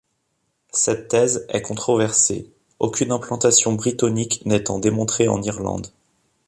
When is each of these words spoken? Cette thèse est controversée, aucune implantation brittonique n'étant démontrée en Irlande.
Cette 0.71 1.09
thèse 1.09 1.45
est 1.49 1.61
controversée, 1.61 2.49
aucune 2.79 3.11
implantation 3.11 3.73
brittonique 3.73 4.43
n'étant 4.47 4.79
démontrée 4.79 5.27
en 5.27 5.39
Irlande. 5.43 5.89